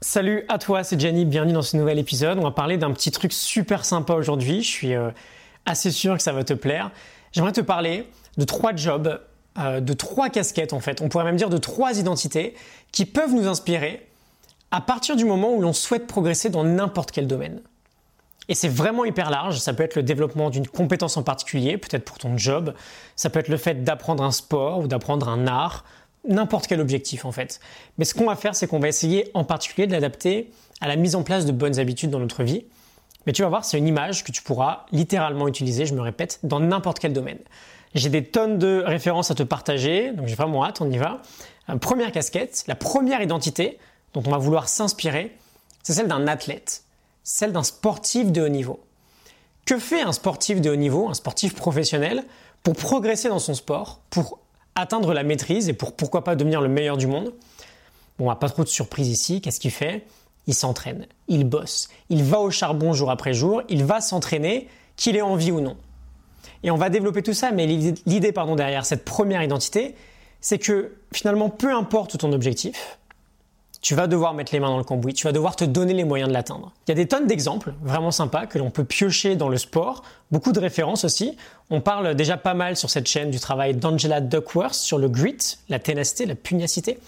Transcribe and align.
Salut 0.00 0.44
à 0.48 0.58
toi, 0.58 0.84
c'est 0.84 1.00
Jenny, 1.00 1.24
bienvenue 1.24 1.54
dans 1.54 1.62
ce 1.62 1.76
nouvel 1.76 1.98
épisode. 1.98 2.38
On 2.38 2.44
va 2.44 2.52
parler 2.52 2.76
d'un 2.76 2.92
petit 2.92 3.10
truc 3.10 3.32
super 3.32 3.84
sympa 3.84 4.14
aujourd'hui, 4.14 4.62
je 4.62 4.68
suis 4.68 4.94
euh, 4.94 5.10
assez 5.66 5.90
sûr 5.90 6.16
que 6.16 6.22
ça 6.22 6.32
va 6.32 6.44
te 6.44 6.54
plaire. 6.54 6.92
J'aimerais 7.32 7.50
te 7.50 7.60
parler 7.60 8.08
de 8.36 8.44
trois 8.44 8.76
jobs, 8.76 9.20
euh, 9.58 9.80
de 9.80 9.92
trois 9.94 10.28
casquettes 10.28 10.72
en 10.72 10.78
fait, 10.78 11.00
on 11.00 11.08
pourrait 11.08 11.24
même 11.24 11.34
dire 11.34 11.50
de 11.50 11.58
trois 11.58 11.98
identités 11.98 12.54
qui 12.92 13.06
peuvent 13.06 13.34
nous 13.34 13.48
inspirer 13.48 14.06
à 14.70 14.80
partir 14.80 15.16
du 15.16 15.24
moment 15.24 15.52
où 15.52 15.60
l'on 15.60 15.72
souhaite 15.72 16.06
progresser 16.06 16.48
dans 16.48 16.62
n'importe 16.62 17.10
quel 17.10 17.26
domaine. 17.26 17.60
Et 18.48 18.54
c'est 18.54 18.68
vraiment 18.68 19.04
hyper 19.04 19.30
large, 19.30 19.58
ça 19.58 19.72
peut 19.72 19.82
être 19.82 19.96
le 19.96 20.04
développement 20.04 20.48
d'une 20.48 20.68
compétence 20.68 21.16
en 21.16 21.24
particulier, 21.24 21.76
peut-être 21.76 22.04
pour 22.04 22.18
ton 22.18 22.38
job, 22.38 22.72
ça 23.16 23.30
peut 23.30 23.40
être 23.40 23.48
le 23.48 23.56
fait 23.56 23.82
d'apprendre 23.82 24.22
un 24.22 24.30
sport 24.30 24.78
ou 24.78 24.86
d'apprendre 24.86 25.28
un 25.28 25.48
art, 25.48 25.84
n'importe 26.26 26.66
quel 26.66 26.80
objectif 26.80 27.24
en 27.24 27.32
fait. 27.32 27.60
Mais 27.96 28.04
ce 28.04 28.14
qu'on 28.14 28.26
va 28.26 28.36
faire, 28.36 28.54
c'est 28.54 28.66
qu'on 28.66 28.78
va 28.78 28.88
essayer 28.88 29.30
en 29.34 29.44
particulier 29.44 29.86
de 29.86 29.92
l'adapter 29.92 30.50
à 30.80 30.88
la 30.88 30.96
mise 30.96 31.14
en 31.14 31.22
place 31.22 31.46
de 31.46 31.52
bonnes 31.52 31.78
habitudes 31.78 32.10
dans 32.10 32.20
notre 32.20 32.42
vie. 32.42 32.64
Mais 33.26 33.32
tu 33.32 33.42
vas 33.42 33.48
voir, 33.48 33.64
c'est 33.64 33.78
une 33.78 33.86
image 33.86 34.24
que 34.24 34.32
tu 34.32 34.42
pourras 34.42 34.86
littéralement 34.92 35.48
utiliser, 35.48 35.86
je 35.86 35.94
me 35.94 36.00
répète, 36.00 36.40
dans 36.44 36.60
n'importe 36.60 36.98
quel 36.98 37.12
domaine. 37.12 37.38
J'ai 37.94 38.08
des 38.10 38.24
tonnes 38.24 38.58
de 38.58 38.82
références 38.86 39.30
à 39.30 39.34
te 39.34 39.42
partager, 39.42 40.12
donc 40.12 40.26
j'ai 40.26 40.34
vraiment 40.34 40.64
hâte, 40.64 40.80
on 40.80 40.90
y 40.90 40.98
va. 40.98 41.22
première 41.80 42.12
casquette, 42.12 42.64
la 42.68 42.74
première 42.74 43.22
identité 43.22 43.78
dont 44.14 44.22
on 44.26 44.30
va 44.30 44.38
vouloir 44.38 44.68
s'inspirer, 44.68 45.36
c'est 45.82 45.92
celle 45.92 46.08
d'un 46.08 46.26
athlète, 46.26 46.84
celle 47.22 47.52
d'un 47.52 47.62
sportif 47.62 48.30
de 48.30 48.42
haut 48.42 48.48
niveau. 48.48 48.80
Que 49.64 49.78
fait 49.78 50.00
un 50.00 50.12
sportif 50.12 50.60
de 50.60 50.70
haut 50.70 50.76
niveau, 50.76 51.08
un 51.08 51.14
sportif 51.14 51.54
professionnel, 51.54 52.24
pour 52.62 52.74
progresser 52.74 53.28
dans 53.28 53.38
son 53.38 53.54
sport, 53.54 54.00
pour 54.10 54.38
atteindre 54.80 55.12
la 55.12 55.22
maîtrise 55.22 55.68
et 55.68 55.72
pour 55.72 55.94
pourquoi 55.94 56.24
pas 56.24 56.36
devenir 56.36 56.60
le 56.60 56.68
meilleur 56.68 56.96
du 56.96 57.06
monde. 57.06 57.32
Bon, 58.18 58.34
pas 58.34 58.48
trop 58.48 58.64
de 58.64 58.68
surprise 58.68 59.08
ici. 59.08 59.40
Qu'est-ce 59.40 59.60
qu'il 59.60 59.70
fait? 59.70 60.04
Il 60.46 60.54
s'entraîne, 60.54 61.06
il 61.28 61.44
bosse, 61.44 61.90
il 62.08 62.24
va 62.24 62.40
au 62.40 62.50
charbon 62.50 62.94
jour 62.94 63.10
après 63.10 63.34
jour, 63.34 63.62
il 63.68 63.84
va 63.84 64.00
s'entraîner, 64.00 64.66
qu'il 64.96 65.14
ait 65.14 65.20
envie 65.20 65.52
ou 65.52 65.60
non. 65.60 65.76
Et 66.62 66.70
on 66.70 66.76
va 66.76 66.88
développer 66.88 67.22
tout 67.22 67.34
ça, 67.34 67.50
mais 67.52 67.66
l'idée 67.66 68.32
pardon 68.32 68.56
derrière 68.56 68.86
cette 68.86 69.04
première 69.04 69.42
identité, 69.42 69.94
c'est 70.40 70.58
que 70.58 70.96
finalement, 71.12 71.50
peu 71.50 71.72
importe 71.72 72.16
ton 72.16 72.32
objectif, 72.32 72.98
tu 73.80 73.94
vas 73.94 74.06
devoir 74.06 74.34
mettre 74.34 74.52
les 74.52 74.60
mains 74.60 74.68
dans 74.68 74.78
le 74.78 74.84
cambouis, 74.84 75.14
tu 75.14 75.24
vas 75.24 75.32
devoir 75.32 75.54
te 75.54 75.64
donner 75.64 75.94
les 75.94 76.04
moyens 76.04 76.28
de 76.28 76.34
l'atteindre. 76.34 76.72
Il 76.86 76.90
y 76.90 76.92
a 76.92 76.94
des 76.94 77.06
tonnes 77.06 77.26
d'exemples 77.26 77.74
vraiment 77.82 78.10
sympas 78.10 78.46
que 78.46 78.58
l'on 78.58 78.70
peut 78.70 78.84
piocher 78.84 79.36
dans 79.36 79.48
le 79.48 79.56
sport, 79.56 80.02
beaucoup 80.30 80.52
de 80.52 80.60
références 80.60 81.04
aussi. 81.04 81.36
On 81.70 81.80
parle 81.80 82.14
déjà 82.14 82.36
pas 82.36 82.54
mal 82.54 82.76
sur 82.76 82.90
cette 82.90 83.06
chaîne 83.06 83.30
du 83.30 83.38
travail 83.38 83.74
d'Angela 83.74 84.20
Duckworth 84.20 84.74
sur 84.74 84.98
le 84.98 85.08
grit, 85.08 85.58
la 85.68 85.78
ténacité, 85.78 86.26
la 86.26 86.34
pugnacité. 86.34 86.98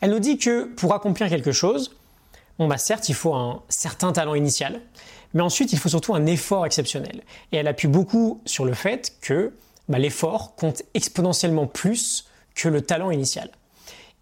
Elle 0.00 0.10
nous 0.10 0.18
dit 0.18 0.38
que 0.38 0.64
pour 0.64 0.92
accomplir 0.94 1.28
quelque 1.28 1.52
chose, 1.52 1.92
bah 2.58 2.78
certes 2.78 3.08
il 3.08 3.14
faut 3.14 3.34
un 3.34 3.62
certain 3.68 4.12
talent 4.12 4.34
initial, 4.34 4.80
mais 5.34 5.42
ensuite 5.42 5.72
il 5.72 5.78
faut 5.78 5.88
surtout 5.88 6.14
un 6.14 6.26
effort 6.26 6.66
exceptionnel. 6.66 7.22
Et 7.52 7.56
elle 7.58 7.68
appuie 7.68 7.88
beaucoup 7.88 8.40
sur 8.44 8.64
le 8.64 8.74
fait 8.74 9.16
que 9.20 9.52
bah, 9.88 9.98
l'effort 9.98 10.56
compte 10.56 10.82
exponentiellement 10.94 11.66
plus 11.66 12.26
que 12.54 12.68
le 12.68 12.80
talent 12.80 13.10
initial. 13.10 13.50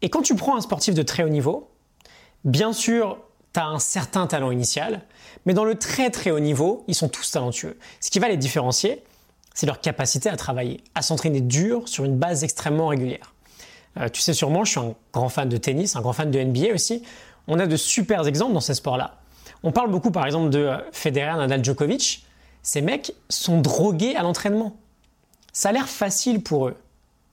Et 0.03 0.11
quand 0.11 0.23
tu 0.23 0.35
prends 0.35 0.57
un 0.57 0.61
sportif 0.61 0.95
de 0.95 1.03
très 1.03 1.25
haut 1.25 1.31
niveau, 1.31 1.71
Bien 2.47 2.73
sûr, 2.73 3.19
tu 3.53 3.59
as 3.59 3.67
un 3.67 3.81
certain 3.81 4.29
talent 4.29 4.53
initial, 4.53 5.03
mais 5.47 5.53
dans 5.53 5.65
le 5.65 5.75
très 5.75 6.11
très 6.11 6.31
haut 6.31 6.39
niveau, 6.39 6.85
ils 6.87 6.95
sont 6.95 7.09
tous 7.09 7.29
talentueux. 7.29 7.77
Ce 8.01 8.09
qui 8.09 8.21
va 8.21 8.29
les 8.29 8.37
différencier, 8.37 9.03
c'est 9.53 9.67
leur 9.67 9.81
capacité 9.81 10.29
à 10.29 10.37
travailler, 10.37 10.85
à 10.95 11.03
s'entraîner 11.03 11.41
dur 11.41 11.89
sur 11.89 12.05
une 12.05 12.17
base 12.17 12.45
extrêmement 12.45 12.87
régulière. 12.87 13.35
Euh, 13.99 14.09
tu 14.09 14.21
sais 14.21 14.33
sûrement, 14.33 14.65
je 14.65 14.71
suis 14.71 14.81
un 14.81 14.95
grand 15.13 15.29
fan 15.29 15.49
de 15.49 15.57
tennis, 15.57 15.97
un 15.97 16.01
grand 16.03 16.13
fan 16.13 16.31
de 16.31 16.39
NBA 16.39 16.73
aussi. 16.73 17.03
On 17.49 17.59
a 17.59 17.67
de 17.67 17.77
super 17.77 18.25
exemples 18.29 18.53
dans 18.53 18.61
ces 18.61 18.75
sports-là. 18.75 19.19
On 19.65 19.73
parle 19.73 19.91
beaucoup 19.91 20.13
par 20.13 20.25
exemple 20.25 20.51
de 20.51 20.61
euh, 20.61 20.79
Federer, 20.93 21.37
Nadal, 21.37 21.65
Djokovic. 21.65 22.25
Ces 22.63 22.81
mecs 22.81 23.13
sont 23.29 23.61
drogués 23.61 24.15
à 24.15 24.23
l'entraînement. 24.23 24.77
Ça 25.53 25.71
a 25.71 25.73
l'air 25.73 25.89
facile 25.89 26.45
pour 26.45 26.69
eux, 26.69 26.77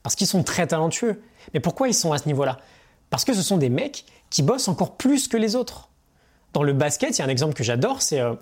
parce 0.02 0.16
qu'ils 0.16 0.25
sont 0.25 0.41
très 0.41 0.66
talentueux. 0.66 1.22
Mais 1.53 1.59
pourquoi 1.59 1.88
ils 1.88 1.94
sont 1.94 2.13
à 2.13 2.18
ce 2.18 2.25
niveau-là? 2.25 2.57
Parce 3.12 3.25
que 3.25 3.34
ce 3.35 3.44
sont 3.44 3.57
des 3.57 3.69
mecs 3.69 4.06
qui 4.33 4.41
bossent 4.41 4.67
encore 4.67 4.97
plus 4.97 5.27
que 5.27 5.38
les 5.38 5.55
autres. 5.55 5.89
Dans 6.53 6.63
le 6.63 6.73
basket, 6.73 7.16
il 7.16 7.19
y 7.19 7.21
a 7.21 7.25
un 7.25 7.29
exemple 7.29 7.53
que 7.53 7.63
j'adore, 7.63 8.01
c'est 8.01 8.19
euh, 8.19 8.33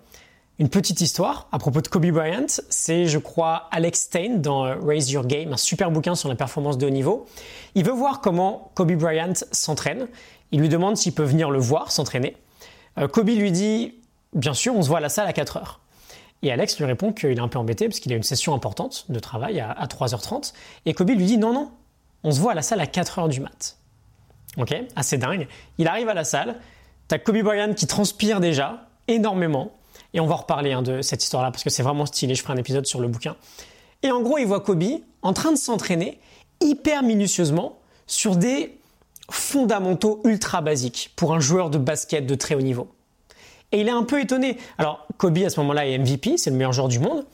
une 0.58 0.70
petite 0.70 1.02
histoire 1.02 1.50
à 1.52 1.60
propos 1.60 1.82
de 1.82 1.88
Kobe 1.90 2.06
Bryant. 2.08 2.46
C'est, 2.70 3.08
je 3.08 3.18
crois, 3.18 3.68
Alex 3.72 4.04
Stein 4.04 4.38
dans 4.38 4.66
euh, 4.66 4.76
Raise 4.82 5.12
Your 5.12 5.28
Game, 5.28 5.52
un 5.52 5.58
super 5.58 5.92
bouquin 5.92 6.16
sur 6.16 6.30
la 6.30 6.36
performance 6.36 6.78
de 6.78 6.88
haut 6.88 6.92
niveau. 6.92 7.26
Il 7.76 7.84
veut 7.84 7.92
voir 7.92 8.22
comment 8.22 8.72
Kobe 8.74 8.94
Bryant 8.94 9.34
s'entraîne. 9.52 10.08
Il 10.54 10.62
lui 10.62 10.70
demande 10.70 10.96
s'il 10.96 11.14
peut 11.14 11.26
venir 11.26 11.52
le 11.52 11.60
voir 11.60 11.92
s'entraîner. 11.92 12.38
Euh, 12.98 13.10
Kobe 13.10 13.28
lui 13.28 13.52
dit, 13.52 13.96
bien 14.34 14.54
sûr, 14.54 14.74
on 14.74 14.82
se 14.82 14.88
voit 14.88 15.00
à 15.00 15.02
la 15.02 15.10
salle 15.10 15.28
à 15.28 15.34
4 15.34 15.58
heures. 15.58 15.82
Et 16.42 16.54
Alex 16.54 16.78
lui 16.78 16.86
répond 16.86 17.12
qu'il 17.12 17.32
est 17.32 17.40
un 17.40 17.50
peu 17.50 17.60
embêté 17.60 17.90
parce 17.90 18.00
qu'il 18.00 18.14
a 18.14 18.16
une 18.16 18.24
session 18.24 18.54
importante 18.54 19.08
de 19.10 19.20
travail 19.20 19.60
à, 19.60 19.72
à 19.72 19.88
3h30. 19.88 20.54
Et 20.86 20.94
Kobe 20.94 21.10
lui 21.10 21.26
dit, 21.26 21.38
non, 21.38 21.52
non, 21.52 21.70
on 22.24 22.32
se 22.32 22.40
voit 22.40 22.54
à 22.54 22.56
la 22.56 22.62
salle 22.62 22.80
à 22.80 22.88
4 22.88 23.20
heures 23.20 23.30
du 23.30 23.42
mat'. 23.42 23.81
Ok, 24.58 24.76
assez 24.96 25.18
dingue. 25.18 25.48
Il 25.78 25.88
arrive 25.88 26.10
à 26.10 26.14
la 26.14 26.24
salle, 26.24 26.60
t'as 27.08 27.18
Kobe 27.18 27.42
Bryant 27.42 27.74
qui 27.74 27.88
transpire 27.88 28.40
déjà 28.40 28.88
énormément, 29.08 29.72
et 30.14 30.20
on 30.20 30.28
va 30.28 30.36
reparler 30.36 30.74
hein, 30.74 30.82
de 30.82 31.02
cette 31.02 31.24
histoire-là 31.24 31.52
parce 31.52 31.64
que 31.64 31.70
c'est 31.70 31.84
vraiment 31.84 32.06
stylé. 32.06 32.36
Je 32.36 32.42
ferai 32.42 32.54
un 32.54 32.58
épisode 32.58 32.86
sur 32.86 33.00
le 33.00 33.08
bouquin. 33.08 33.36
Et 34.04 34.12
en 34.12 34.22
gros, 34.22 34.38
il 34.38 34.46
voit 34.46 34.60
Kobe 34.60 34.84
en 35.22 35.34
train 35.34 35.52
de 35.52 35.58
s'entraîner 35.58 36.20
hyper 36.60 37.04
minutieusement 37.04 37.80
sur 38.08 38.36
des 38.36 38.78
fondamentaux 39.30 40.22
ultra 40.26 40.62
basiques 40.62 41.12
pour 41.16 41.34
un 41.34 41.40
joueur 41.40 41.70
de 41.70 41.78
basket 41.78 42.26
de 42.26 42.36
très 42.36 42.56
haut 42.56 42.62
niveau. 42.62 42.90
Et 43.72 43.80
il 43.80 43.88
est 43.88 43.92
un 43.92 44.04
peu 44.04 44.20
étonné. 44.20 44.58
Alors, 44.78 45.08
Kobe 45.18 45.38
à 45.40 45.50
ce 45.50 45.60
moment-là 45.62 45.88
est 45.88 45.98
MVP, 45.98 46.38
c'est 46.38 46.50
le 46.50 46.58
meilleur 46.58 46.74
joueur 46.74 46.90
du 46.90 47.00
monde, 47.00 47.26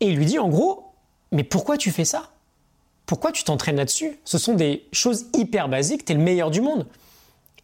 et 0.00 0.08
il 0.08 0.16
lui 0.16 0.26
dit 0.26 0.38
en 0.38 0.48
gros, 0.48 0.92
mais 1.32 1.42
pourquoi 1.42 1.78
tu 1.78 1.90
fais 1.90 2.04
ça? 2.04 2.30
Pourquoi 3.06 3.32
tu 3.32 3.44
t'entraînes 3.44 3.76
là-dessus? 3.76 4.18
Ce 4.24 4.36
sont 4.36 4.54
des 4.54 4.86
choses 4.92 5.26
hyper 5.32 5.68
basiques, 5.68 6.04
tu 6.04 6.12
es 6.12 6.16
le 6.16 6.22
meilleur 6.22 6.50
du 6.50 6.60
monde. 6.60 6.86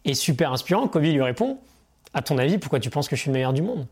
Et 0.05 0.15
super 0.15 0.51
inspirant, 0.53 0.87
Kobe 0.87 1.03
lui 1.03 1.21
répond 1.21 1.59
À 2.13 2.21
ton 2.21 2.37
avis, 2.37 2.57
pourquoi 2.57 2.79
tu 2.79 2.89
penses 2.89 3.07
que 3.07 3.15
je 3.15 3.21
suis 3.21 3.29
le 3.29 3.33
meilleur 3.33 3.53
du 3.53 3.61
monde? 3.61 3.85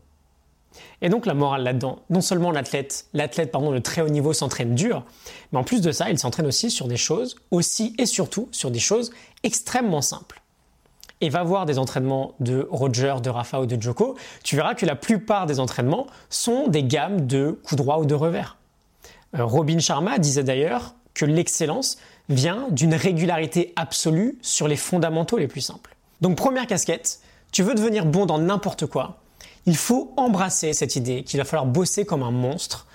Et 1.02 1.10
donc 1.10 1.26
la 1.26 1.34
morale 1.34 1.62
là-dedans, 1.62 1.98
non 2.08 2.22
seulement 2.22 2.50
l'athlète, 2.50 3.06
l'athlète 3.12 3.50
pardon, 3.52 3.72
de 3.72 3.78
très 3.78 4.00
haut 4.00 4.08
niveau 4.08 4.32
s'entraîne 4.32 4.74
dur, 4.74 5.04
mais 5.52 5.58
en 5.58 5.64
plus 5.64 5.82
de 5.82 5.92
ça, 5.92 6.08
il 6.08 6.18
s'entraîne 6.18 6.46
aussi 6.46 6.70
sur 6.70 6.88
des 6.88 6.96
choses, 6.96 7.36
aussi 7.50 7.94
et 7.98 8.06
surtout 8.06 8.48
sur 8.52 8.70
des 8.70 8.78
choses 8.78 9.12
extrêmement 9.42 10.00
simples. 10.00 10.40
Et 11.20 11.28
va 11.28 11.42
voir 11.42 11.66
des 11.66 11.78
entraînements 11.78 12.34
de 12.40 12.66
Roger, 12.70 13.16
de 13.22 13.28
Rafa 13.28 13.60
ou 13.60 13.66
de 13.66 13.80
Joko, 13.80 14.16
tu 14.42 14.56
verras 14.56 14.74
que 14.74 14.86
la 14.86 14.96
plupart 14.96 15.44
des 15.46 15.60
entraînements 15.60 16.06
sont 16.30 16.68
des 16.68 16.82
gammes 16.82 17.26
de 17.26 17.60
coups 17.62 17.76
droits 17.76 17.98
ou 17.98 18.06
de 18.06 18.14
revers. 18.14 18.56
Euh, 19.36 19.44
Robin 19.44 19.78
Sharma 19.78 20.18
disait 20.18 20.42
d'ailleurs 20.42 20.94
que 21.14 21.24
l'excellence 21.24 21.98
vient 22.28 22.68
d'une 22.70 22.94
régularité 22.94 23.72
absolue 23.76 24.38
sur 24.42 24.68
les 24.68 24.76
fondamentaux 24.76 25.38
les 25.38 25.48
plus 25.48 25.60
simples. 25.60 25.96
Donc 26.20 26.36
première 26.36 26.66
casquette, 26.66 27.20
tu 27.50 27.62
veux 27.62 27.74
devenir 27.74 28.06
bon 28.06 28.26
dans 28.26 28.38
n'importe 28.38 28.86
quoi, 28.86 29.22
il 29.66 29.76
faut 29.76 30.12
embrasser 30.16 30.72
cette 30.72 30.96
idée 30.96 31.22
qu'il 31.22 31.38
va 31.38 31.44
falloir 31.44 31.66
bosser 31.66 32.04
comme 32.04 32.22
un 32.22 32.30
monstre. 32.30 32.86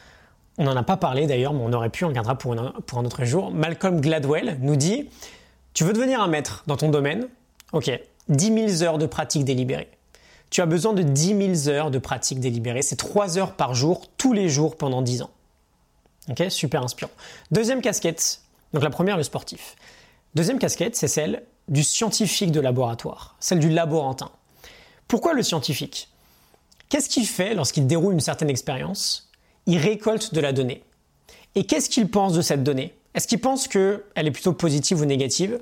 On 0.57 0.65
n'en 0.65 0.75
a 0.75 0.83
pas 0.83 0.97
parlé 0.97 1.27
d'ailleurs, 1.27 1.53
mais 1.53 1.63
on 1.63 1.71
aurait 1.71 1.89
pu, 1.89 2.03
on 2.03 2.09
regardera 2.09 2.37
pour, 2.37 2.55
pour 2.85 2.99
un 2.99 3.05
autre 3.05 3.23
jour. 3.23 3.51
Malcolm 3.51 4.01
Gladwell 4.01 4.57
nous 4.61 4.75
dit, 4.75 5.09
tu 5.73 5.83
veux 5.83 5.93
devenir 5.93 6.21
un 6.21 6.27
maître 6.27 6.63
dans 6.67 6.75
ton 6.75 6.89
domaine? 6.89 7.27
Ok, 7.73 7.91
10 8.29 8.77
000 8.77 8.83
heures 8.83 8.97
de 8.97 9.05
pratique 9.05 9.45
délibérée. 9.45 9.89
Tu 10.49 10.61
as 10.61 10.65
besoin 10.65 10.93
de 10.93 11.03
10 11.03 11.63
000 11.63 11.75
heures 11.75 11.91
de 11.91 11.99
pratique 11.99 12.39
délibérée, 12.39 12.81
c'est 12.81 12.95
3 12.95 13.37
heures 13.37 13.53
par 13.53 13.73
jour, 13.73 14.07
tous 14.17 14.33
les 14.33 14.49
jours 14.49 14.77
pendant 14.77 15.01
10 15.01 15.21
ans. 15.23 15.29
Ok, 16.29 16.43
super 16.49 16.83
inspirant. 16.83 17.11
Deuxième 17.51 17.81
casquette, 17.81 18.41
donc 18.73 18.83
la 18.83 18.89
première, 18.89 19.17
le 19.17 19.23
sportif. 19.23 19.75
Deuxième 20.35 20.59
casquette, 20.59 20.95
c'est 20.95 21.07
celle 21.07 21.43
du 21.67 21.83
scientifique 21.83 22.51
de 22.51 22.59
laboratoire, 22.59 23.35
celle 23.39 23.59
du 23.59 23.69
laborantin. 23.69 24.31
Pourquoi 25.07 25.33
le 25.33 25.43
scientifique? 25.43 26.09
Qu'est-ce 26.89 27.09
qu'il 27.09 27.25
fait 27.25 27.53
lorsqu'il 27.53 27.87
déroule 27.87 28.13
une 28.13 28.19
certaine 28.19 28.49
expérience? 28.49 29.31
Il 29.65 29.77
récolte 29.77 30.33
de 30.33 30.39
la 30.39 30.53
donnée. 30.53 30.83
Et 31.55 31.65
qu'est-ce 31.65 31.89
qu'il 31.89 32.09
pense 32.09 32.33
de 32.33 32.41
cette 32.41 32.63
donnée? 32.63 32.93
Est-ce 33.13 33.27
qu'il 33.27 33.41
pense 33.41 33.67
qu'elle 33.67 34.03
est 34.15 34.31
plutôt 34.31 34.53
positive 34.53 35.01
ou 35.01 35.05
négative? 35.05 35.61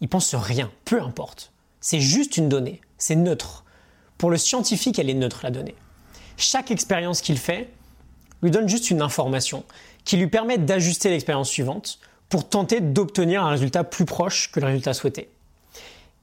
Il 0.00 0.08
pense 0.08 0.34
rien, 0.34 0.70
peu 0.84 1.00
importe. 1.00 1.52
C'est 1.80 2.00
juste 2.00 2.36
une 2.36 2.48
donnée, 2.48 2.80
c'est 2.98 3.16
neutre. 3.16 3.64
Pour 4.18 4.30
le 4.30 4.36
scientifique, 4.36 4.98
elle 4.98 5.10
est 5.10 5.14
neutre, 5.14 5.40
la 5.42 5.50
donnée. 5.50 5.74
Chaque 6.36 6.70
expérience 6.70 7.20
qu'il 7.20 7.38
fait, 7.38 7.70
donne 8.50 8.68
juste 8.68 8.90
une 8.90 9.02
information 9.02 9.64
qui 10.04 10.16
lui 10.16 10.28
permet 10.28 10.58
d'ajuster 10.58 11.10
l'expérience 11.10 11.48
suivante 11.50 11.98
pour 12.28 12.48
tenter 12.48 12.80
d'obtenir 12.80 13.44
un 13.44 13.50
résultat 13.50 13.84
plus 13.84 14.04
proche 14.04 14.50
que 14.50 14.60
le 14.60 14.66
résultat 14.66 14.94
souhaité. 14.94 15.28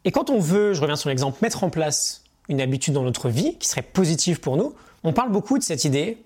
Et 0.06 0.12
quand 0.12 0.30
on 0.30 0.40
veut, 0.40 0.74
je 0.74 0.81
reviens 0.81 0.96
sur 0.96 1.10
l'exemple, 1.10 1.38
mettre 1.42 1.64
en 1.64 1.70
place 1.70 2.24
une 2.50 2.60
habitude 2.60 2.94
dans 2.94 3.04
notre 3.04 3.30
vie 3.30 3.58
qui 3.58 3.68
serait 3.68 3.81
positive 3.81 4.40
pour 4.40 4.58
nous, 4.58 4.74
on 5.04 5.14
parle 5.14 5.31
beaucoup 5.31 5.58
de 5.58 5.64
cette 5.64 5.86
idée 5.86 6.18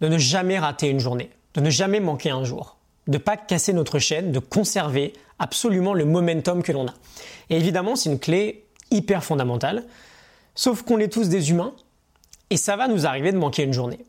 de 0.00 0.08
ne 0.08 0.18
jamais 0.18 0.58
rater 0.58 0.88
une 0.88 1.00
journée, 1.00 1.30
de 1.54 1.60
ne 1.60 1.70
jamais 1.70 2.00
manquer 2.00 2.30
un 2.30 2.44
jour, 2.44 2.76
de 3.06 3.12
ne 3.12 3.18
pas 3.18 3.36
casser 3.36 3.72
notre 3.72 3.98
chaîne, 3.98 4.32
de 4.32 4.38
conserver 4.38 5.12
absolument 5.38 5.94
le 5.94 6.04
momentum 6.04 6.62
que 6.62 6.72
l'on 6.72 6.86
a. 6.86 6.94
Et 7.50 7.56
évidemment, 7.56 7.96
c'est 7.96 8.10
une 8.10 8.18
clé 8.18 8.64
hyper 8.90 9.22
fondamentale. 9.22 9.84
Sauf 10.54 10.82
qu'on 10.82 10.98
est 10.98 11.12
tous 11.12 11.28
des 11.28 11.50
humains 11.50 11.74
et 12.50 12.56
ça 12.56 12.76
va 12.76 12.88
nous 12.88 13.06
arriver 13.06 13.32
de 13.32 13.38
manquer 13.38 13.62
une 13.62 13.72
journée. 13.72 14.00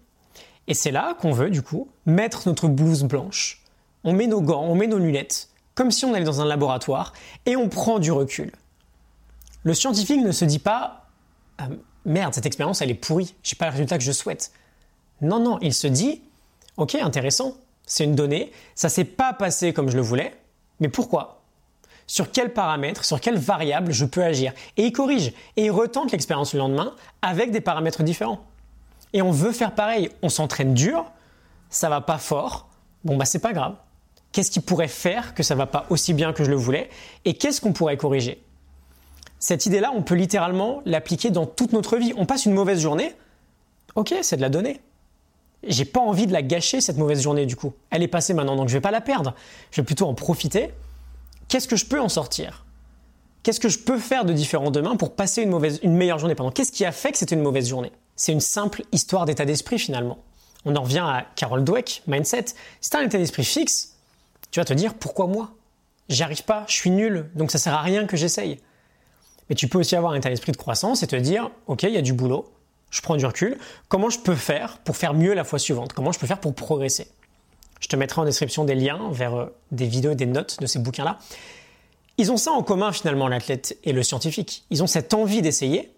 Et 0.72 0.74
c'est 0.74 0.92
là 0.92 1.18
qu'on 1.20 1.34
veut, 1.34 1.50
du 1.50 1.62
coup, 1.62 1.90
mettre 2.06 2.48
notre 2.48 2.70
blouse 2.70 3.04
blanche. 3.04 3.62
On 4.06 4.14
met 4.14 4.26
nos 4.26 4.40
gants, 4.40 4.64
on 4.64 4.74
met 4.74 4.88
nos 4.88 5.00
lunettes, 5.00 5.50
comme 5.76 5.92
si 5.92 6.06
on 6.06 6.14
allait 6.14 6.24
dans 6.24 6.40
un 6.40 6.46
laboratoire, 6.46 7.12
et 7.46 7.58
on 7.58 7.68
prend 7.68 8.00
du 8.00 8.10
recul. 8.10 8.54
Le 9.64 9.74
scientifique 9.74 10.22
ne 10.22 10.32
se 10.32 10.46
dit 10.46 10.60
pas 10.60 11.10
ah, 11.58 11.68
Merde, 12.06 12.34
cette 12.34 12.46
expérience, 12.46 12.82
elle 12.82 12.90
est 12.90 12.94
pourrie, 12.94 13.36
j'ai 13.44 13.58
pas 13.58 13.66
le 13.66 13.72
résultat 13.72 13.98
que 13.98 14.04
je 14.06 14.14
souhaite. 14.14 14.54
Non, 15.20 15.42
non, 15.42 15.60
il 15.60 15.74
se 15.74 15.88
dit 15.88 16.22
Ok, 16.78 16.96
intéressant, 16.96 17.58
c'est 17.86 18.06
une 18.06 18.16
donnée, 18.16 18.54
ça 18.74 18.88
s'est 18.88 19.04
pas 19.04 19.34
passé 19.34 19.74
comme 19.74 19.90
je 19.90 19.98
le 19.98 20.02
voulais, 20.02 20.38
mais 20.80 20.88
pourquoi? 20.88 21.42
Sur 22.08 22.32
quels 22.32 22.54
paramètres, 22.54 23.04
sur 23.04 23.20
quelles 23.20 23.38
variables 23.38 23.92
je 23.92 24.06
peux 24.06 24.24
agir? 24.24 24.54
Et 24.78 24.86
il 24.86 24.94
corrige, 24.94 25.34
et 25.58 25.66
il 25.66 25.72
retente 25.72 26.14
l'expérience 26.14 26.54
le 26.54 26.60
lendemain 26.60 26.96
avec 27.22 27.52
des 27.52 27.60
paramètres 27.60 28.04
différents. 28.04 28.46
Et 29.14 29.22
on 29.22 29.32
veut 29.32 29.52
faire 29.52 29.76
pareil, 29.76 30.10
on 30.22 30.30
s'entraîne 30.30 30.74
dur, 30.74 31.12
ça 31.70 31.90
va 31.90 32.02
pas 32.02 32.18
fort, 32.18 32.70
bon 33.04 33.18
bah 33.18 33.26
c'est 33.26 33.40
pas 33.40 33.54
grave. 33.54 33.76
Qu'est-ce 34.32 34.52
qui 34.52 34.62
pourrait 34.62 34.88
faire 34.88 35.34
que 35.34 35.44
ça 35.44 35.56
va 35.56 35.66
pas 35.66 35.86
aussi 35.90 36.14
bien 36.14 36.32
que 36.32 36.44
je 36.44 36.50
le 36.50 36.56
voulais 36.56 36.90
Et 37.26 37.34
qu'est-ce 37.34 37.60
qu'on 37.60 37.74
pourrait 37.74 37.98
corriger? 37.98 38.42
Cette 39.40 39.66
idée-là, 39.66 39.92
on 39.94 40.04
peut 40.04 40.16
littéralement 40.16 40.82
l'appliquer 40.86 41.32
dans 41.32 41.46
toute 41.46 41.74
notre 41.74 41.98
vie. 41.98 42.14
On 42.16 42.26
passe 42.26 42.46
une 42.46 42.54
mauvaise 42.54 42.80
journée, 42.80 43.14
ok, 43.96 44.14
c'est 44.22 44.38
de 44.38 44.42
la 44.42 44.50
donnée. 44.50 44.80
J'ai 45.64 45.86
pas 45.86 46.00
envie 46.00 46.28
de 46.28 46.34
la 46.34 46.42
gâcher 46.42 46.82
cette 46.82 46.98
mauvaise 46.98 47.22
journée 47.22 47.46
du 47.46 47.56
coup. 47.56 47.74
Elle 47.90 48.04
est 48.04 48.08
passée 48.08 48.34
maintenant, 48.34 48.56
donc 48.56 48.70
je 48.70 48.74
vais 48.74 48.82
pas 48.82 48.92
la 48.92 49.02
perdre. 49.02 49.36
Je 49.72 49.82
vais 49.82 49.86
plutôt 49.86 50.08
en 50.08 50.14
profiter. 50.14 50.72
Qu'est-ce 51.48 51.68
que 51.68 51.76
je 51.76 51.86
peux 51.86 52.00
en 52.00 52.10
sortir? 52.10 52.66
Qu'est-ce 53.44 53.60
que 53.60 53.70
je 53.70 53.80
peux 53.80 53.98
faire 53.98 54.24
de 54.26 54.34
différent 54.34 54.72
demain 54.72 54.96
pour 54.96 55.16
passer 55.16 55.44
une, 55.44 55.60
une 55.84 55.96
meilleure 55.96 56.20
journée? 56.20 56.36
Qu'est-ce 56.56 56.72
qui 56.72 56.86
a 56.86 56.92
fait 56.92 57.12
que 57.12 57.18
c'était 57.18 57.36
une 57.36 57.42
mauvaise 57.42 57.68
journée? 57.68 57.92
C'est 58.24 58.34
une 58.34 58.40
simple 58.40 58.84
histoire 58.92 59.26
d'état 59.26 59.46
d'esprit 59.46 59.80
finalement. 59.80 60.20
On 60.64 60.76
en 60.76 60.84
revient 60.84 61.00
à 61.00 61.26
Carol 61.36 61.64
Dweck, 61.64 62.04
mindset. 62.06 62.46
Si 62.80 62.92
tu 62.92 62.96
as 62.96 63.00
un 63.00 63.06
état 63.06 63.18
d'esprit 63.18 63.44
fixe, 63.44 63.96
tu 64.52 64.60
vas 64.60 64.64
te 64.64 64.76
dire 64.76 64.94
pourquoi 64.94 65.26
moi? 65.26 65.50
J'y 66.08 66.22
arrive 66.22 66.44
pas, 66.44 66.64
je 66.68 66.74
suis 66.74 66.92
nul, 66.92 67.32
donc 67.34 67.50
ça 67.50 67.58
sert 67.58 67.74
à 67.74 67.82
rien 67.82 68.06
que 68.06 68.16
j'essaye. 68.18 68.60
Mais 69.50 69.56
tu 69.56 69.68
peux 69.68 69.80
aussi 69.80 69.96
avoir 69.96 70.12
un 70.12 70.18
état 70.18 70.30
d'esprit 70.30 70.52
de 70.52 70.58
croissance 70.58 71.02
et 71.02 71.08
te 71.08 71.16
dire 71.16 71.50
ok, 71.66 71.82
il 71.82 71.94
y 71.94 71.98
a 71.98 72.04
du 72.04 72.14
boulot, 72.14 72.54
je 72.92 73.02
prends 73.02 73.16
du 73.16 73.26
recul, 73.26 73.58
comment 73.88 74.12
je 74.12 74.20
peux 74.20 74.36
faire 74.36 74.78
pour 74.78 74.98
faire 74.98 75.16
mieux 75.16 75.34
la 75.34 75.44
fois 75.44 75.58
suivante? 75.58 75.94
Comment 75.94 76.12
je 76.12 76.20
peux 76.20 76.28
faire 76.28 76.40
pour 76.40 76.54
progresser? 76.54 77.08
Je 77.80 77.88
te 77.88 77.96
mettrai 77.96 78.22
en 78.22 78.26
description 78.26 78.66
des 78.66 78.76
liens 78.76 79.10
vers 79.12 79.34
euh, 79.34 79.46
des 79.72 79.88
vidéos 79.88 80.12
et 80.12 80.16
des 80.16 80.28
notes 80.28 80.60
de 80.60 80.68
ces 80.68 80.78
bouquins-là. 80.78 81.18
Ils 82.20 82.32
ont 82.32 82.38
ça 82.38 82.52
en 82.52 82.62
commun 82.62 82.92
finalement, 82.92 83.28
l'athlète 83.28 83.80
et 83.84 83.94
le 83.94 84.04
scientifique. 84.04 84.64
Ils 84.70 84.84
ont 84.84 84.88
cette 84.88 85.16
envie 85.16 85.42
d'essayer. 85.42 85.92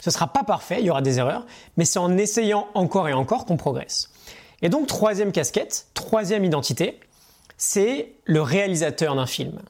Ce 0.00 0.10
ne 0.10 0.12
sera 0.12 0.28
pas 0.28 0.44
parfait, 0.44 0.76
il 0.78 0.86
y 0.86 0.90
aura 0.90 1.02
des 1.02 1.18
erreurs, 1.18 1.44
mais 1.76 1.84
c'est 1.84 1.98
en 1.98 2.16
essayant 2.16 2.68
encore 2.74 3.08
et 3.08 3.12
encore 3.12 3.44
qu'on 3.46 3.56
progresse. 3.56 4.10
Et 4.62 4.68
donc, 4.68 4.86
troisième 4.86 5.32
casquette, 5.32 5.88
troisième 5.94 6.44
identité, 6.44 7.00
c'est 7.56 8.12
le 8.24 8.40
réalisateur 8.42 9.16
d'un 9.16 9.26
film. 9.26 9.60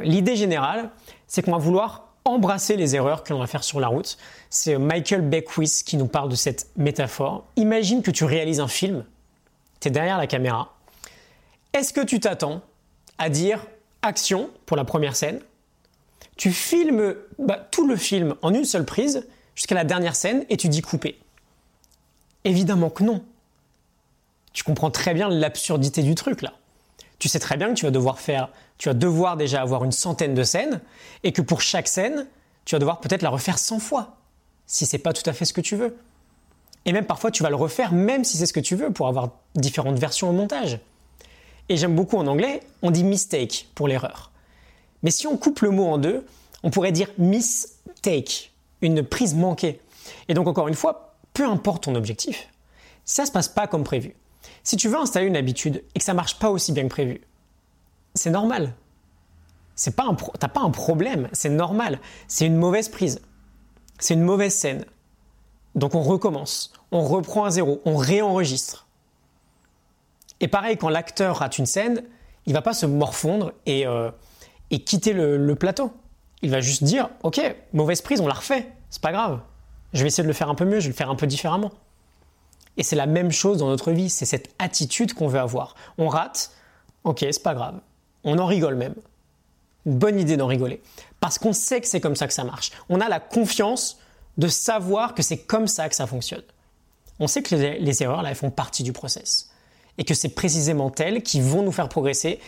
L'idée 0.00 0.36
générale, 0.36 0.90
c'est 1.26 1.42
qu'on 1.42 1.52
va 1.52 1.58
vouloir 1.58 2.12
embrasser 2.24 2.76
les 2.76 2.94
erreurs 2.94 3.24
que 3.24 3.32
l'on 3.32 3.40
va 3.40 3.46
faire 3.46 3.64
sur 3.64 3.80
la 3.80 3.88
route. 3.88 4.16
C'est 4.48 4.78
Michael 4.78 5.22
Beckwith 5.22 5.82
qui 5.84 5.96
nous 5.96 6.06
parle 6.06 6.28
de 6.28 6.36
cette 6.36 6.68
métaphore. 6.76 7.44
Imagine 7.56 8.02
que 8.02 8.10
tu 8.10 8.24
réalises 8.24 8.60
un 8.60 8.68
film, 8.68 9.04
tu 9.80 9.88
es 9.88 9.90
derrière 9.90 10.18
la 10.18 10.26
caméra. 10.26 10.74
Est-ce 11.72 11.92
que 11.92 12.00
tu 12.00 12.20
t'attends 12.20 12.62
à 13.18 13.28
dire 13.28 13.66
action 14.02 14.50
pour 14.66 14.76
la 14.76 14.84
première 14.84 15.16
scène? 15.16 15.40
Tu 16.42 16.50
filmes 16.50 17.14
bah, 17.38 17.68
tout 17.70 17.86
le 17.86 17.94
film 17.94 18.34
en 18.42 18.52
une 18.52 18.64
seule 18.64 18.84
prise 18.84 19.28
jusqu'à 19.54 19.76
la 19.76 19.84
dernière 19.84 20.16
scène 20.16 20.44
et 20.48 20.56
tu 20.56 20.68
dis 20.68 20.82
couper 20.82 21.20
Évidemment 22.42 22.90
que 22.90 23.04
non. 23.04 23.22
Tu 24.52 24.64
comprends 24.64 24.90
très 24.90 25.14
bien 25.14 25.28
l'absurdité 25.28 26.02
du 26.02 26.16
truc 26.16 26.42
là 26.42 26.54
tu 27.20 27.28
sais 27.28 27.38
très 27.38 27.56
bien 27.56 27.68
que 27.68 27.74
tu 27.74 27.84
vas 27.84 27.92
devoir 27.92 28.18
faire, 28.18 28.48
tu 28.76 28.88
vas 28.88 28.94
devoir 28.94 29.36
déjà 29.36 29.62
avoir 29.62 29.84
une 29.84 29.92
centaine 29.92 30.34
de 30.34 30.42
scènes 30.42 30.80
et 31.22 31.30
que 31.30 31.42
pour 31.42 31.60
chaque 31.60 31.86
scène, 31.86 32.26
tu 32.64 32.74
vas 32.74 32.80
devoir 32.80 32.98
peut-être 32.98 33.22
la 33.22 33.30
refaire 33.30 33.60
100 33.60 33.78
fois 33.78 34.16
si 34.66 34.84
c'est 34.84 34.98
pas 34.98 35.12
tout 35.12 35.30
à 35.30 35.32
fait 35.32 35.44
ce 35.44 35.52
que 35.52 35.60
tu 35.60 35.76
veux. 35.76 35.96
Et 36.86 36.92
même 36.92 37.06
parfois, 37.06 37.30
tu 37.30 37.44
vas 37.44 37.50
le 37.50 37.54
refaire 37.54 37.92
même 37.92 38.24
si 38.24 38.36
c'est 38.36 38.46
ce 38.46 38.52
que 38.52 38.58
tu 38.58 38.74
veux 38.74 38.90
pour 38.90 39.06
avoir 39.06 39.30
différentes 39.54 40.00
versions 40.00 40.28
au 40.28 40.32
montage. 40.32 40.80
Et 41.68 41.76
j'aime 41.76 41.94
beaucoup 41.94 42.16
en 42.16 42.26
anglais, 42.26 42.64
on 42.82 42.90
dit 42.90 43.04
mistake 43.04 43.68
pour 43.76 43.86
l'erreur. 43.86 44.31
Mais 45.02 45.10
si 45.10 45.26
on 45.26 45.36
coupe 45.36 45.60
le 45.60 45.70
mot 45.70 45.86
en 45.86 45.98
deux, 45.98 46.26
on 46.62 46.70
pourrait 46.70 46.92
dire 46.92 47.08
mistake, 47.18 48.52
une 48.80 49.02
prise 49.02 49.34
manquée. 49.34 49.80
Et 50.28 50.34
donc 50.34 50.46
encore 50.46 50.68
une 50.68 50.74
fois, 50.74 51.16
peu 51.34 51.44
importe 51.46 51.84
ton 51.84 51.94
objectif, 51.94 52.48
ça 53.04 53.26
se 53.26 53.32
passe 53.32 53.48
pas 53.48 53.66
comme 53.66 53.84
prévu. 53.84 54.14
Si 54.62 54.76
tu 54.76 54.88
veux 54.88 54.98
installer 54.98 55.26
une 55.26 55.36
habitude 55.36 55.82
et 55.94 55.98
que 55.98 56.04
ça 56.04 56.14
marche 56.14 56.38
pas 56.38 56.50
aussi 56.50 56.72
bien 56.72 56.84
que 56.84 56.88
prévu, 56.88 57.20
c'est 58.14 58.30
normal. 58.30 58.74
C'est 59.74 59.96
pas 59.96 60.04
un 60.04 60.14
pas 60.14 60.60
un 60.60 60.70
problème, 60.70 61.28
c'est 61.32 61.48
normal. 61.48 61.98
C'est 62.28 62.46
une 62.46 62.56
mauvaise 62.56 62.88
prise. 62.88 63.22
C'est 63.98 64.14
une 64.14 64.22
mauvaise 64.22 64.54
scène. 64.54 64.84
Donc 65.74 65.94
on 65.94 66.02
recommence, 66.02 66.72
on 66.90 67.02
reprend 67.02 67.44
à 67.44 67.50
zéro, 67.50 67.80
on 67.84 67.96
réenregistre. 67.96 68.86
Et 70.40 70.48
pareil, 70.48 70.76
quand 70.76 70.88
l'acteur 70.88 71.38
rate 71.38 71.58
une 71.58 71.66
scène, 71.66 72.02
il 72.46 72.52
va 72.52 72.62
pas 72.62 72.74
se 72.74 72.84
morfondre 72.84 73.52
et, 73.64 73.86
euh, 73.86 74.10
et 74.72 74.80
quitter 74.80 75.12
le, 75.12 75.54
plateau. 75.54 75.92
Il 76.40 76.50
va 76.50 76.60
juste 76.60 76.82
dire, 76.82 77.08
ok, 77.22 77.40
mauvaise 77.72 78.00
prise, 78.00 78.20
on 78.20 78.26
la 78.26 78.34
refait, 78.34 78.68
c'est 78.90 79.02
pas 79.02 79.12
grave. 79.12 79.40
Je 79.92 80.00
vais 80.00 80.08
essayer 80.08 80.24
de 80.24 80.28
le 80.28 80.34
faire 80.34 80.48
un 80.48 80.56
peu 80.56 80.64
mieux, 80.64 80.80
je 80.80 80.86
vais 80.86 80.92
le 80.92 80.96
faire 80.96 81.10
un 81.10 81.14
peu 81.14 81.28
différemment. 81.28 81.70
Et 82.78 82.82
c'est 82.82 82.96
la 82.96 83.06
même 83.06 83.30
chose 83.30 83.58
dans 83.58 83.68
notre 83.68 83.92
vie, 83.92 84.08
c'est 84.10 84.24
cette 84.24 84.52
attitude 84.58 85.12
qu'on 85.12 85.28
veut 85.28 85.38
avoir. 85.38 85.76
On 85.98 86.08
rate, 86.08 86.50
ok, 87.04 87.18
c'est 87.20 87.42
pas 87.42 87.54
grave. 87.54 87.78
On 88.24 88.38
en 88.38 88.46
rigole 88.46 88.74
même. 88.74 88.94
Une 89.84 89.98
bonne 89.98 90.18
idée 90.18 90.36
d'en 90.36 90.46
rigoler. 90.46 90.80
Parce 91.20 91.38
qu'on 91.38 91.52
sait 91.52 91.80
que 91.80 91.86
c'est 91.86 92.00
comme 92.00 92.16
ça 92.16 92.26
que 92.26 92.32
ça 92.32 92.44
marche. 92.44 92.70
On 92.88 93.00
a 93.00 93.08
la 93.08 93.20
confiance 93.20 93.98
de 94.38 94.48
savoir 94.48 95.14
que 95.14 95.22
c'est 95.22 95.38
comme 95.38 95.66
ça 95.66 95.88
que 95.88 95.94
ça 95.94 96.06
fonctionne. 96.06 96.42
On 97.18 97.26
sait 97.26 97.42
que 97.42 97.54
les, 97.54 98.02
erreurs, 98.02 98.22
là, 98.22 98.30
elles 98.30 98.36
font 98.36 98.50
partie 98.50 98.82
du 98.82 98.92
process. 98.92 99.50
Et 99.98 100.04
que 100.04 100.14
c'est 100.14 100.30
précisément 100.30 100.90
elles 100.98 101.22
qui 101.22 101.42
vont 101.42 101.62
nous 101.62 101.72
faire 101.72 101.90
progresser 101.90 102.40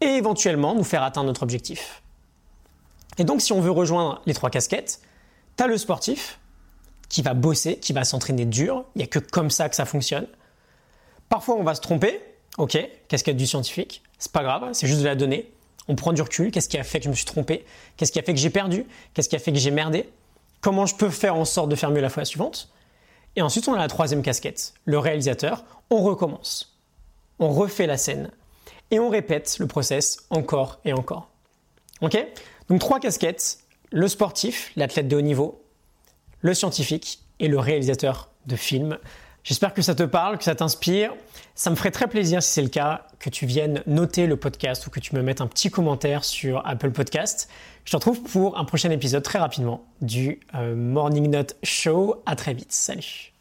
et 0.00 0.06
éventuellement 0.06 0.74
nous 0.74 0.84
faire 0.84 1.02
atteindre 1.02 1.26
notre 1.26 1.42
objectif. 1.42 2.02
Et 3.18 3.24
donc, 3.24 3.42
si 3.42 3.52
on 3.52 3.60
veut 3.60 3.70
rejoindre 3.70 4.22
les 4.26 4.34
trois 4.34 4.50
casquettes, 4.50 5.00
tu 5.56 5.62
as 5.62 5.66
le 5.66 5.76
sportif, 5.76 6.38
qui 7.10 7.22
va 7.22 7.34
bosser, 7.34 7.76
qui 7.76 7.92
va 7.92 8.04
s'entraîner 8.04 8.46
dur. 8.46 8.86
Il 8.94 8.98
n'y 8.98 9.04
a 9.04 9.08
que 9.08 9.18
comme 9.18 9.50
ça 9.50 9.68
que 9.68 9.76
ça 9.76 9.84
fonctionne. 9.84 10.26
Parfois, 11.28 11.56
on 11.56 11.62
va 11.62 11.74
se 11.74 11.80
tromper. 11.80 12.22
Ok, 12.56 12.78
casquette 13.08 13.36
du 13.36 13.46
scientifique, 13.46 14.02
c'est 14.18 14.32
pas 14.32 14.42
grave, 14.42 14.70
c'est 14.72 14.86
juste 14.86 15.00
de 15.00 15.06
la 15.06 15.14
donnée. 15.14 15.52
On 15.88 15.94
prend 15.94 16.12
du 16.12 16.22
recul. 16.22 16.50
Qu'est-ce 16.50 16.68
qui 16.68 16.78
a 16.78 16.84
fait 16.84 16.98
que 16.98 17.04
je 17.04 17.10
me 17.10 17.14
suis 17.14 17.24
trompé? 17.24 17.64
Qu'est-ce 17.96 18.12
qui 18.12 18.18
a 18.18 18.22
fait 18.22 18.34
que 18.34 18.40
j'ai 18.40 18.50
perdu? 18.50 18.86
Qu'est-ce 19.14 19.28
qui 19.28 19.36
a 19.36 19.38
fait 19.38 19.52
que 19.52 19.58
j'ai 19.58 19.70
merdé? 19.70 20.08
Comment 20.60 20.86
je 20.86 20.94
peux 20.94 21.10
faire 21.10 21.36
en 21.36 21.44
sorte 21.44 21.68
de 21.68 21.76
faire 21.76 21.90
mieux 21.90 22.00
la 22.00 22.10
fois 22.10 22.24
suivante? 22.24 22.70
Et 23.36 23.42
ensuite, 23.42 23.66
on 23.68 23.74
a 23.74 23.78
la 23.78 23.88
troisième 23.88 24.22
casquette, 24.22 24.74
le 24.84 24.98
réalisateur. 24.98 25.64
On 25.90 26.02
recommence. 26.02 26.76
On 27.38 27.50
refait 27.50 27.86
la 27.86 27.96
scène. 27.96 28.30
Et 28.90 28.98
on 28.98 29.08
répète 29.08 29.58
le 29.58 29.66
process 29.66 30.18
encore 30.30 30.80
et 30.84 30.92
encore. 30.92 31.30
Ok? 32.00 32.16
Donc 32.68 32.80
trois 32.80 33.00
casquettes, 33.00 33.58
le 33.90 34.08
sportif, 34.08 34.72
l'athlète 34.76 35.08
de 35.08 35.16
haut 35.16 35.20
niveau, 35.20 35.62
le 36.40 36.54
scientifique 36.54 37.20
et 37.38 37.48
le 37.48 37.58
réalisateur 37.58 38.30
de 38.46 38.56
films. 38.56 38.98
J'espère 39.42 39.72
que 39.72 39.82
ça 39.82 39.94
te 39.94 40.02
parle, 40.02 40.38
que 40.38 40.44
ça 40.44 40.54
t'inspire. 40.54 41.14
Ça 41.54 41.70
me 41.70 41.76
ferait 41.76 41.90
très 41.90 42.08
plaisir, 42.08 42.42
si 42.42 42.52
c'est 42.52 42.62
le 42.62 42.68
cas, 42.68 43.06
que 43.18 43.30
tu 43.30 43.46
viennes 43.46 43.82
noter 43.86 44.26
le 44.26 44.36
podcast 44.36 44.86
ou 44.86 44.90
que 44.90 45.00
tu 45.00 45.14
me 45.14 45.22
mettes 45.22 45.40
un 45.40 45.46
petit 45.46 45.70
commentaire 45.70 46.24
sur 46.24 46.66
Apple 46.66 46.90
Podcast. 46.90 47.48
Je 47.84 47.92
te 47.92 47.96
retrouve 47.96 48.22
pour 48.22 48.58
un 48.58 48.64
prochain 48.64 48.90
épisode 48.90 49.22
très 49.22 49.38
rapidement 49.38 49.84
du 50.02 50.40
euh, 50.54 50.74
Morning 50.74 51.30
Note 51.30 51.56
Show. 51.62 52.22
À 52.26 52.36
très 52.36 52.54
vite. 52.54 52.72
Salut. 52.72 53.32